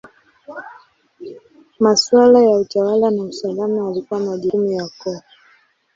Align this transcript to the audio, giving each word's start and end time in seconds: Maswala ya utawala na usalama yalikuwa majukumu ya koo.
Maswala 1.79 2.39
ya 2.43 2.57
utawala 2.59 3.11
na 3.11 3.23
usalama 3.23 3.87
yalikuwa 3.87 4.19
majukumu 4.19 4.71
ya 4.71 4.89
koo. 4.97 5.21